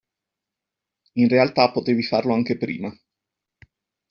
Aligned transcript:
In 1.19 1.27
realtà 1.27 1.69
potevi 1.71 2.01
farlo 2.01 2.33
anche 2.33 2.57
prima. 2.57 2.91